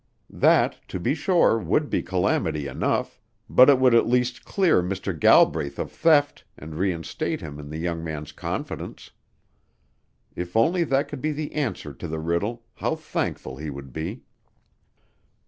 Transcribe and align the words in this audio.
That, 0.33 0.77
to 0.87 0.99
be 0.99 1.13
sure, 1.13 1.59
would 1.59 1.87
be 1.91 2.01
calamity 2.01 2.65
enough, 2.67 3.21
but 3.47 3.69
it 3.69 3.77
would 3.79 3.93
at 3.93 4.07
least 4.07 4.43
clear 4.45 4.81
Mr. 4.81 5.13
Galbraith 5.13 5.77
of 5.77 5.91
theft 5.91 6.43
and 6.57 6.73
reinstate 6.73 7.39
him 7.39 7.59
in 7.59 7.69
the 7.69 7.77
young 7.77 8.03
man's 8.03 8.31
confidence. 8.31 9.11
If 10.35 10.57
only 10.57 10.83
that 10.85 11.07
could 11.07 11.21
be 11.21 11.33
the 11.33 11.53
answer 11.53 11.93
to 11.93 12.07
the 12.07 12.17
riddle, 12.17 12.63
how 12.73 12.95
thankful 12.95 13.57
he 13.57 13.69
would 13.69 13.93
be! 13.93 14.23